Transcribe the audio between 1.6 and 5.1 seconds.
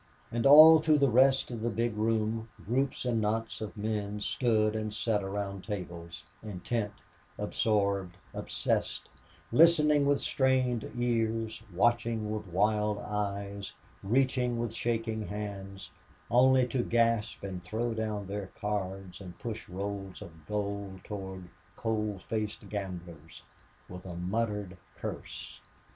the big room groups and knots of men stood and